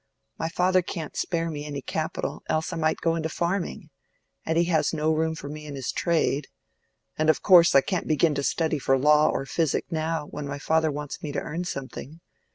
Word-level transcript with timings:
My 0.39 0.49
father 0.49 0.81
can't 0.81 1.15
spare 1.15 1.51
me 1.51 1.63
any 1.63 1.83
capital, 1.83 2.41
else 2.49 2.73
I 2.73 2.75
might 2.75 3.01
go 3.01 3.13
into 3.15 3.29
farming. 3.29 3.91
And 4.47 4.57
he 4.57 4.63
has 4.63 4.95
no 4.95 5.13
room 5.13 5.35
for 5.35 5.47
me 5.47 5.67
in 5.67 5.75
his 5.75 5.91
trade. 5.91 6.47
And 7.19 7.29
of 7.29 7.43
course 7.43 7.75
I 7.75 7.81
can't 7.81 8.07
begin 8.07 8.33
to 8.33 8.41
study 8.41 8.79
for 8.79 8.97
law 8.97 9.29
or 9.29 9.45
physic 9.45 9.85
now, 9.91 10.25
when 10.25 10.47
my 10.47 10.57
father 10.57 10.89
wants 10.91 11.21
me 11.21 11.31
to 11.33 11.39
earn 11.39 11.65
something. 11.65 12.19